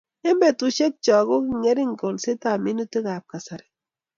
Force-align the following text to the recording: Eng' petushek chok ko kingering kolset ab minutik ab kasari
Eng' 0.27 0.39
petushek 0.41 0.93
chok 1.05 1.23
ko 1.29 1.35
kingering 1.47 1.93
kolset 2.01 2.41
ab 2.51 2.59
minutik 2.65 3.05
ab 3.15 3.23
kasari 3.31 3.67